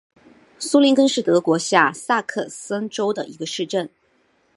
[0.57, 3.87] 苏林根是德国下萨克森州的一个市镇。